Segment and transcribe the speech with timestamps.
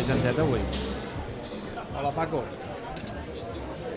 [0.00, 0.60] de gentet avui.
[1.98, 2.40] Hola, Paco.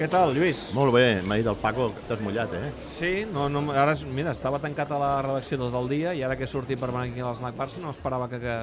[0.00, 0.64] Què tal, Lluís?
[0.74, 2.70] Molt bé, m'ha dit el Paco que t'has mullat, eh?
[2.90, 6.34] Sí, no, no, ara, mira, estava tancat a la redacció dels del dia i ara
[6.34, 8.56] que he sortit per venir aquí a l'Snac Barça no esperava que, que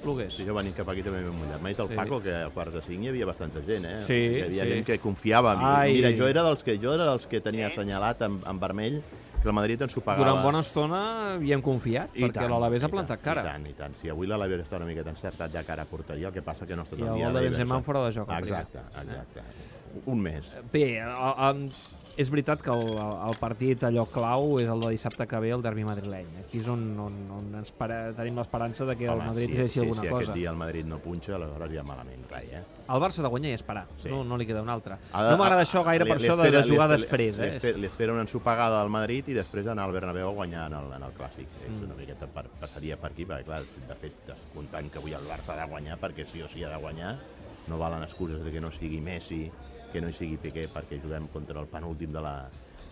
[0.00, 0.38] plogués.
[0.38, 1.60] Si jo venint cap aquí també m'he mullat.
[1.60, 1.98] M'ha dit el Sí.
[1.98, 3.96] Paco que a quarts de cinc hi havia bastanta gent, eh?
[4.06, 4.70] Sí, Hi havia sí.
[4.78, 5.52] gent que confiava.
[5.58, 5.68] en mi.
[5.74, 5.92] Ai.
[5.98, 9.02] Mira, jo era dels que, jo era dels que tenia assenyalat en, en vermell
[9.42, 10.24] que el Madrid ens ho pagava.
[10.24, 11.02] Durant bona estona
[11.42, 13.44] hi hem confiat, I perquè l'Alavés ha i plantat cara.
[13.44, 13.96] I tant, i tant.
[14.00, 16.78] Si avui l'Alavés està una miqueta encertat ja cara a porteria, el que passa que
[16.78, 18.32] no està I tot el dia gol de Benzema fora de joc.
[18.38, 19.46] Exacte, exacte.
[20.06, 20.50] Un mes.
[20.72, 21.62] Bé, el,
[22.18, 25.62] és veritat que el, el partit allò clau és el de dissabte que ve, el
[25.62, 26.32] derbi madrileny.
[26.42, 29.78] Aquí és on, on, on ens para, tenim l'esperança de que el Madrid si, deixi
[29.78, 30.24] si, alguna si cosa.
[30.24, 32.62] aquest dia el Madrid no punxa, aleshores ja malament, rai, eh?
[32.88, 34.08] El Barça de guanyar i esperar, Sí.
[34.10, 34.98] no, no li queda una altra.
[35.12, 37.38] Ha No m'agrada això gaire li- per li això de, espera- de jugar li- després,
[37.38, 37.60] li, eh?
[37.62, 40.78] Li, li espera una ensopegada al Madrid i després anar al Bernabéu a guanyar en
[40.80, 41.46] el, en el Clàssic.
[41.68, 41.84] És Mm.
[41.84, 45.54] una miqueta per, passaria per aquí, perquè clar, de fet, descomptant que avui el Barça
[45.54, 47.16] ha de guanyar, perquè sí o sí ha de guanyar,
[47.68, 49.50] no valen excuses de que no sigui Messi,
[49.92, 52.34] que no hi sigui Piqué, perquè juguem contra el penúltim de la,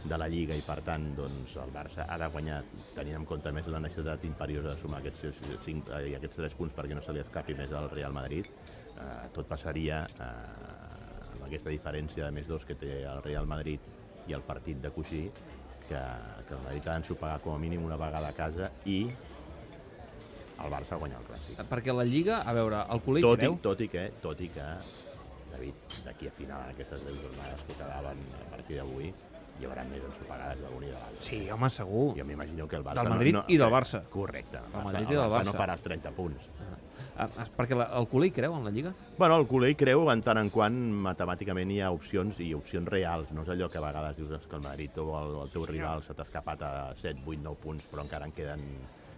[0.07, 2.61] de la Lliga i per tant doncs, el Barça ha de guanyar
[2.95, 6.75] tenint en compte més la necessitat imperiosa de sumar aquests, cinc, eh, aquests tres punts
[6.77, 11.73] perquè no se li escapi més al Real Madrid eh, tot passaria eh, amb aquesta
[11.75, 13.93] diferència de més dos que té el Real Madrid
[14.27, 15.25] i el partit de coixí
[15.87, 16.03] que,
[16.49, 19.05] que el Madrid ha d'ensopegar com a mínim una vegada a casa i
[20.57, 21.59] el Barça guanyar el Clàssic.
[21.69, 23.59] Perquè la Lliga, a veure, el Colell Tot i, creu...
[23.63, 24.69] tot i que, tot i que,
[25.53, 29.13] David, d'aquí a final, aquestes 10 jornades que quedaven a partir d'avui,
[29.57, 31.23] hi haurà més ensopegades de l'un i de l'altre.
[31.25, 32.11] Sí, home, segur.
[32.19, 33.03] Jo m'imagino que el Barça...
[33.03, 34.03] Del Madrid no, no, i del Barça.
[34.13, 34.59] Correcte.
[34.59, 35.63] El, Barça, Madrid i el del Barça no Barça.
[35.63, 36.51] farà els 30 punts.
[37.17, 38.91] Ah, ah, perquè la, el Colell creu en la Lliga?
[39.17, 40.75] Bueno, el culer hi creu en tant en quant
[41.07, 43.31] matemàticament hi ha opcions i opcions reals.
[43.33, 45.65] No és allò que a vegades dius "És que el Madrid o el, el teu
[45.65, 48.67] rival se t'ha escapat a 7, 8, 9 punts, però encara en queden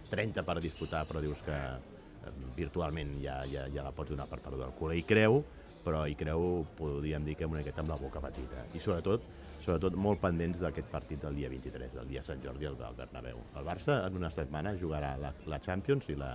[0.09, 4.39] 30 per disputar, però dius que eh, virtualment ja, ja, ja la pots donar per
[4.39, 4.71] perduda.
[4.71, 5.43] El culer hi creu,
[5.83, 8.65] però hi creu, podríem dir que una miqueta amb la boca petita.
[8.75, 9.23] I sobretot,
[9.63, 13.39] sobretot molt pendents d'aquest partit del dia 23, del dia Sant Jordi al Bernabéu.
[13.57, 16.33] El Barça en una setmana jugarà la, la Champions i la,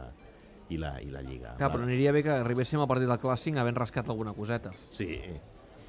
[0.71, 1.57] i la, i la Lliga.
[1.61, 4.73] Clar, però aniria bé que arribéssim al partit del Clàssic havent rascat alguna coseta.
[4.91, 5.21] Sí.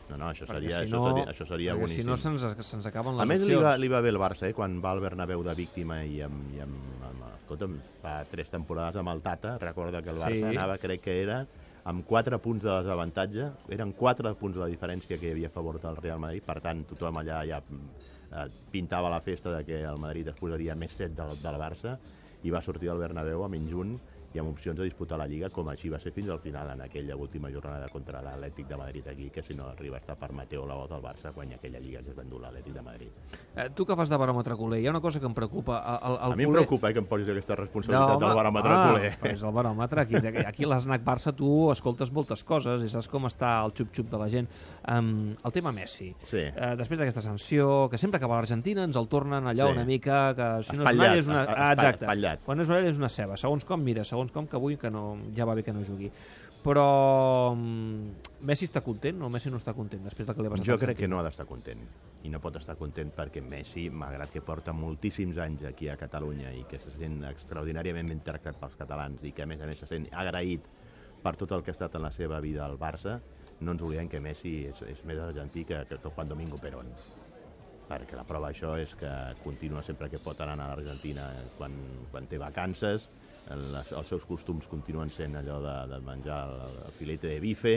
[0.06, 2.03] No, no, això Perquè seria, si això no, seria, això seria boníssim.
[2.03, 3.63] si no se'ns se'ns acaben les a més, li opcions.
[3.66, 4.53] va, li va bé el Barça, eh?
[4.53, 6.75] quan va al Bernabéu de víctima i amb, i amb,
[7.08, 10.44] amb, escolta'm, fa tres temporades amb el Tata, recorda que el Barça Sí.
[10.52, 11.40] anava, crec que era,
[11.85, 15.78] amb 4 punts de desavantatge, eren 4 punts la diferència que hi havia a favor
[15.81, 20.01] del Real Madrid, per tant, tothom allà ja eh, pintava la festa de que el
[20.01, 21.97] Madrid es posaria més set del, del Barça,
[22.46, 23.94] i va sortir del Bernabéu a menys un,
[24.35, 26.81] i amb opcions de disputar la Lliga, com així va ser fins al final, en
[26.84, 30.31] aquella última jornada contra l'Atlètic de Madrid aquí, que si no arriba a estar per
[30.35, 33.09] Mateo Laoz del Barça, guanya aquella Lliga que es va endur l'Atlètic de Madrid.
[33.56, 35.79] Eh, tu que fas de baròmetre culer, hi ha una cosa que em preocupa.
[36.03, 38.73] El, el, a mi em culer- preocupa eh, que em posis aquesta responsabilitat del baròmetre
[38.75, 39.12] ah, culer.
[39.22, 40.01] però és el baròmetre.
[40.06, 40.16] Aquí,
[40.46, 44.19] aquí a l'Snac Barça tu escoltes moltes coses i saps com està el xup-xup de
[44.19, 44.50] la gent.
[44.91, 46.12] Um, el tema Messi.
[46.28, 46.44] Sí.
[46.44, 49.72] Eh, després d'aquesta sanció, que sempre que va a l'Argentina ens el tornen allà Sí.
[49.72, 51.41] una mica, que si no és una Espatllat, olla és una...
[51.47, 52.06] Ah, exacte.
[52.06, 52.44] espatllat.
[52.46, 53.38] Quan és una és una ceba.
[53.38, 56.09] Segons com, mira, segons com que avui que no, ja va bé que no jugui.
[56.66, 60.53] Però mm, Messi està content o Messi no està content després del que li ha
[60.56, 61.13] passat Jo crec que Argentina?
[61.13, 61.84] no ha d'estar content.
[62.25, 66.53] I no pot estar content perquè Messi, malgrat que porta moltíssims anys aquí a Catalunya
[66.58, 69.78] i que se sent extraordinàriament ben tractat pels catalans i que a més a més
[69.84, 70.66] se sent agraït
[71.22, 73.19] per tot el que ha estat en la seva vida al Barça,
[73.62, 76.90] no ens oblidem que Messi és, és més argentí que, que, que Juan Domingo Perón.
[77.85, 79.09] Perquè la prova d'això és que
[79.44, 81.75] continua sempre que pot anar a l'Argentina quan,
[82.09, 83.09] quan té vacances,
[83.46, 87.75] les, els seus costums continuen sent allò de, de menjar el, el filete de bife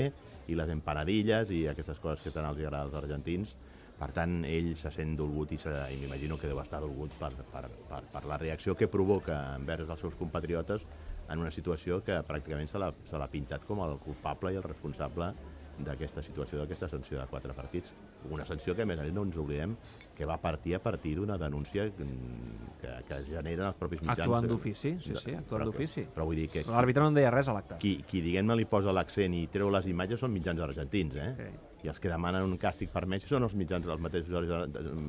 [0.48, 3.52] i les empanadilles i aquestes coses que tant els agrada als argentins.
[3.98, 7.32] Per tant, ell se sent dolgut i, se, i m'imagino que deu estar dolgut per,
[7.50, 10.86] per, per, per la reacció que provoca envers els seus compatriotes
[11.28, 15.34] en una situació que pràcticament se l'ha pintat com el culpable i el responsable
[15.78, 17.92] d'aquesta situació, d'aquesta sanció de quatre partits.
[18.30, 19.76] Una sanció que, a més a més, no ens oblidem
[20.16, 24.24] que va partir a partir d'una denúncia que, que generen els propis mitjans.
[24.26, 26.06] Actuant d'ofici, sí, sí, actuant d'ofici.
[26.14, 27.78] Però vull dir que L'àrbitre no en deia res a l'acte.
[27.78, 31.32] qui, qui diguem-ne, li posa l'accent i treu les imatges són mitjans argentins, eh?
[31.38, 31.67] Sí.
[31.78, 34.48] I els que demanen un càstig per Messi són els mitjans, els mateixos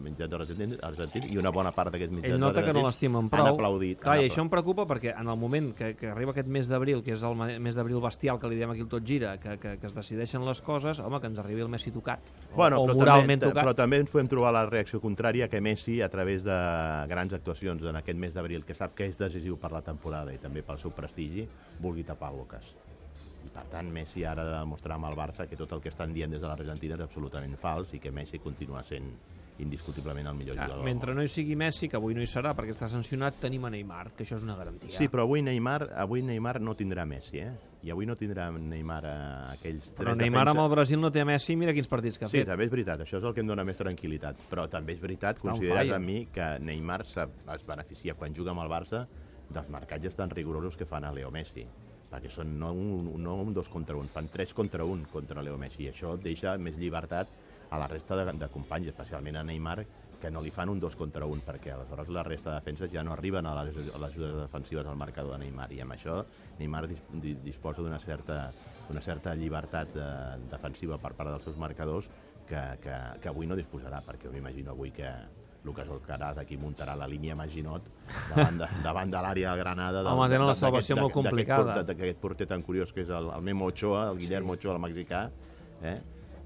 [0.06, 3.48] mitjans argentins, argentins i una bona part d'aquests mitjans Ell nota que no l'estimen prou.
[3.48, 4.04] Han aplaudit.
[4.04, 6.69] Clar, han i això em preocupa perquè en el moment que, que arriba aquest mes
[6.69, 9.56] d'abril, que és el mes d'abril bestial que li diem aquí el tot gira, que,
[9.57, 12.30] que, que es decideixen les coses, home, que ens arribi el Messi tocat.
[12.51, 13.63] O, Bueno, o però moralment també, tocat.
[13.65, 16.60] però també ens podem trobar la reacció contrària que Messi, a través de
[17.10, 20.38] grans actuacions en aquest mes d'abril, que sap que és decisiu per la temporada i
[20.38, 21.48] també pel seu prestigi,
[21.81, 22.75] vulgui tapar boques.
[23.45, 25.89] I per tant, Messi ara ha de demostrar amb el Barça que tot el que
[25.89, 29.13] estan dient des de l'Argentina és absolutament fals i que Messi continua sent
[29.59, 30.86] indiscutiblement el millor Ah, jugador.
[30.86, 33.69] mentre no hi sigui Messi, que avui no hi serà perquè està sancionat, tenim a
[33.69, 34.89] Neymar, que això és una garantia.
[34.97, 37.51] Sí, però avui Neymar, avui Neymar no tindrà Messi, eh?
[37.83, 40.51] i avui no tindrà Neymar eh, aquells Però tres Neymar defenses...
[40.56, 42.47] amb el Brasil no té Messi, mira quins partits que ha Sí, fet.
[42.47, 44.36] també és veritat, això és el que em dona més tranquil·litat.
[44.50, 48.51] Però també és veritat, Està on consideres a mi que Neymar es beneficia quan juga
[48.51, 49.06] amb el Barça
[49.50, 51.65] dels marcatges tan rigorosos que fan a Leo Messi
[52.10, 55.58] perquè són no un, no un dos contra un, fan tres contra un contra Leo
[55.62, 57.30] Messi, i això deixa més llibertat
[57.70, 59.84] a la resta de, de companys, especialment a Neymar,
[60.20, 63.04] que no li fan un dos contra un, perquè aleshores la resta de defenses ja
[63.06, 66.18] no arriben a les, a les ajudes defensives al marcador de Neymar, i amb això
[66.60, 68.40] Neymar dis, di, disposa d'una certa,
[68.90, 70.10] una certa llibertat de,
[70.52, 72.10] defensiva per part dels seus marcadors
[72.50, 75.14] que, que, que avui no disposarà, perquè m'imagino avui que
[75.64, 77.84] Lucas Alcaraz aquí muntarà la línia Maginot
[78.30, 80.04] davant de, davant de l'àrea de Granada.
[80.14, 81.82] Home, tenen la salvació molt complicada.
[81.84, 85.26] d'aquest porter- tan curiós que és el, el Memo Ochoa, el Guillermo Ochoa, el mexicà,
[85.84, 85.98] eh?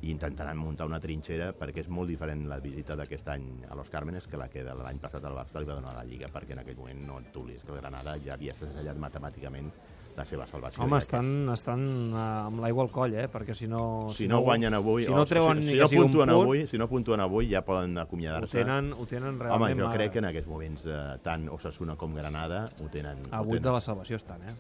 [0.04, 3.88] i intentaran muntar una trinxera perquè és molt diferent la visita d'aquest any a Los
[3.90, 6.28] Cármenes que la que de l'any passat al Barça li va donar a la Lliga
[6.28, 9.70] perquè en aquell moment no et tulis que el Granada ja havia segellat matemàticament
[10.16, 10.84] la seva salvació.
[10.84, 11.84] Home, estan, estan
[12.14, 12.18] uh,
[12.48, 13.28] amb l'aigua al coll, eh?
[13.34, 14.10] Perquè si no...
[14.14, 16.78] si no guanyen avui, Si no treuen si, ni si no puntuen punt, avui, si
[16.78, 18.60] no puntuen avui ja poden ho acomiadar-se.
[18.60, 19.80] tenen, ho tenen Home, realment...
[19.80, 19.96] jo mal.
[19.98, 23.18] crec que en aquests moments eh, tant Osasuna com Granada ho tenen.
[23.32, 23.64] A ho 8 tenen.
[23.64, 24.56] de la salvació estan, eh?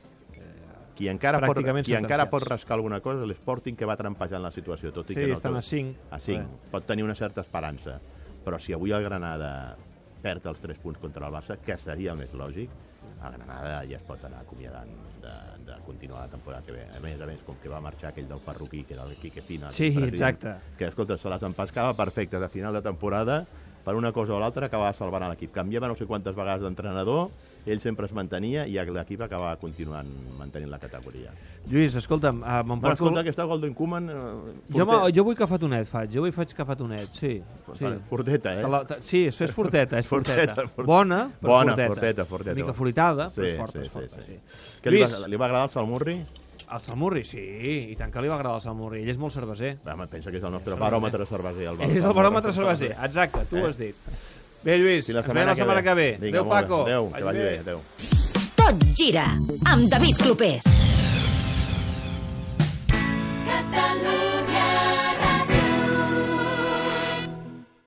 [0.94, 4.52] Qui encara, pot, qui encara pot rascar alguna cosa és l'Sporting que va trampejant la
[4.54, 5.96] situació, tot i Sí, que no estan tot- a 5.
[6.12, 6.60] a 5.
[6.70, 8.00] Pot tenir una certa esperança.
[8.46, 9.76] Però si avui el Granada
[10.24, 12.72] perd els 3 punts contra el Barça, que seria el més lògic,
[13.24, 14.90] a Granada ja es pot anar acomiadant
[15.22, 15.34] de,
[15.68, 16.86] de continuar la temporada que ve.
[16.96, 19.44] A més a més, com que va marxar aquell del perruquí, que era el Quique
[19.44, 20.56] Pina, Sí, exacte.
[20.80, 23.44] que, escolta, se les empescava perfectes a final de temporada,
[23.84, 25.52] per una cosa o l'altra acabava salvant l'equip.
[25.54, 27.30] Canviava no sé quantes vegades d'entrenador,
[27.66, 30.08] ell sempre es mantenia i l'equip acabava continuant
[30.40, 31.32] mantenint la categoria.
[31.72, 32.94] Lluís, escolta'm, uh, Bueno, me'n porto...
[33.04, 34.10] escolta, aquesta Golden Koeman...
[34.10, 36.12] Eh, Jo, jo vull cafetonet, faig.
[36.12, 37.38] Jo avui faig cafetonet, sí.
[37.78, 37.94] sí.
[38.10, 38.68] Forteta, eh?
[38.68, 40.42] La- Sí, això és forteta, és forteta.
[40.54, 40.88] Forteta, forteta.
[40.92, 41.94] Bona, però Bona, forteta.
[41.94, 42.56] forteta, forteta.
[42.58, 44.40] Una mica fruitada, però Sí, és forta, sí, és forta, sí, sí.
[44.44, 44.80] sí.
[44.84, 46.18] Què li va, Lluís, li va agradar el Salmurri?
[46.72, 47.42] El Salmurri, sí,
[47.92, 49.02] i tant que li va agradar el Salmurri.
[49.04, 49.76] Ell és molt cerveser.
[49.86, 51.68] Home, pensa que és el nostre baròmetre cerveser.
[51.74, 53.96] El Ell és el baròmetre cerveser, exacte, tu ho has dit.
[54.64, 56.10] Bé, Lluís, Fins la ens veiem setmana, la setmana que ve.
[56.22, 56.56] Vinga, Adéu, bé.
[56.56, 56.82] Paco.
[56.88, 57.60] Adéu, que vagi bé.
[57.60, 57.84] Adéu.
[58.56, 59.28] Tot gira
[59.66, 60.93] amb David Clopés.